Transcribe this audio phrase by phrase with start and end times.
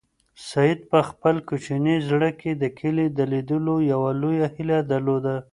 [0.49, 5.35] سعید په خپل کوچني زړه کې د کلي د لیدلو یوه لویه هیله درلوده.